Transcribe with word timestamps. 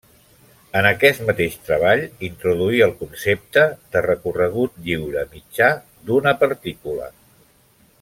En 0.77 0.85
aquest 0.91 1.19
mateix 1.27 1.57
treball 1.67 2.01
introduí 2.29 2.81
el 2.87 2.95
concepte 3.03 3.67
de 3.97 4.05
recorregut 4.09 4.83
lliure 4.89 5.27
mitjà 5.37 5.73
d'una 6.09 6.39
partícula. 6.45 7.17